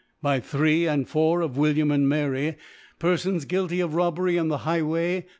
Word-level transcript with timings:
By 0.19 0.39
3 0.39 0.87
and 0.87 1.07
4 1.07 1.41
of 1.41 1.51
^William 1.51 1.93
and 1.93 2.09
Miry, 2.09 2.57
Per* 2.97 3.17
fons 3.17 3.45
guilty 3.45 3.81
of 3.81 3.93
Robbery 3.93 4.35
in 4.35 4.47
the 4.47 4.57
Highway 4.65 5.27